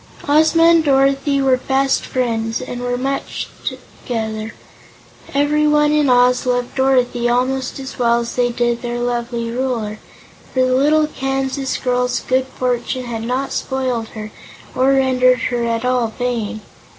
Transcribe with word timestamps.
Ozma 0.27 0.63
and 0.63 0.83
Dorothy 0.83 1.43
were 1.43 1.59
fast 1.59 2.07
friends 2.07 2.59
and 2.59 2.81
were 2.81 2.97
much 2.97 3.49
together. 3.63 4.55
Everyone 5.31 5.91
in 5.91 6.09
Oz 6.09 6.47
loved 6.47 6.73
Dorothy 6.73 7.29
almost 7.29 7.77
as 7.77 7.99
well 7.99 8.21
as 8.21 8.33
they 8.33 8.49
did 8.49 8.81
their 8.81 8.97
lovely 8.97 9.51
Ruler, 9.51 9.99
for 10.51 10.61
the 10.65 10.73
little 10.73 11.05
Kansas 11.05 11.77
girl's 11.77 12.21
good 12.21 12.47
fortune 12.47 13.05
had 13.05 13.21
not 13.21 13.51
spoiled 13.53 14.07
her 14.17 14.31
or 14.73 14.93
rendered 14.93 15.37
her 15.53 15.65
at 15.65 15.85
all 15.85 16.07
vain. 16.07 16.61